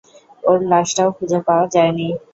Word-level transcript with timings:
ওর 0.43 0.57
লাশটাও 0.71 1.09
খুঁজে 1.17 1.39
পাওয়া 1.47 1.65
যায়নি। 1.73 2.07